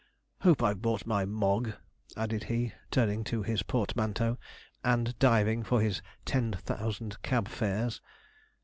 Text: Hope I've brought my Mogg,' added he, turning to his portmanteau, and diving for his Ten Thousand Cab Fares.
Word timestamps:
Hope 0.39 0.63
I've 0.63 0.81
brought 0.81 1.05
my 1.05 1.25
Mogg,' 1.25 1.73
added 2.17 2.45
he, 2.45 2.73
turning 2.89 3.23
to 3.25 3.43
his 3.43 3.61
portmanteau, 3.61 4.39
and 4.83 5.13
diving 5.19 5.61
for 5.61 5.79
his 5.79 6.01
Ten 6.25 6.53
Thousand 6.53 7.21
Cab 7.21 7.47
Fares. 7.47 8.01